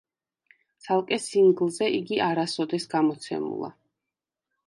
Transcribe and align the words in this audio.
ცალკე 0.85 1.19
სინგლზე 1.25 1.89
იგი 1.97 2.17
არასოდეს 2.29 2.89
გამოცემულა. 2.97 3.73